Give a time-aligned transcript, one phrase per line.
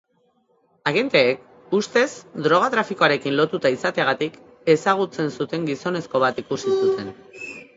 [0.91, 2.05] Agenteek ustez
[2.47, 4.41] droga-trafikoarekin lotura izateagatik
[4.75, 7.17] ezagutzen zuten gizonezko bat ikusi zuten.